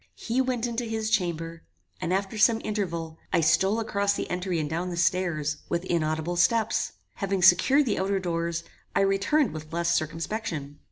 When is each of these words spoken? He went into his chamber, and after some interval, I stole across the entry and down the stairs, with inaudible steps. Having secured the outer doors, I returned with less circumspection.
He 0.15 0.41
went 0.41 0.65
into 0.65 0.85
his 0.85 1.11
chamber, 1.11 1.61
and 2.01 2.11
after 2.11 2.35
some 2.35 2.59
interval, 2.63 3.19
I 3.31 3.41
stole 3.41 3.79
across 3.79 4.15
the 4.15 4.27
entry 4.31 4.57
and 4.57 4.67
down 4.67 4.89
the 4.89 4.97
stairs, 4.97 5.57
with 5.69 5.85
inaudible 5.85 6.37
steps. 6.37 6.93
Having 7.17 7.43
secured 7.43 7.85
the 7.85 7.99
outer 7.99 8.17
doors, 8.17 8.63
I 8.95 9.01
returned 9.01 9.51
with 9.53 9.71
less 9.71 9.93
circumspection. 9.93 10.79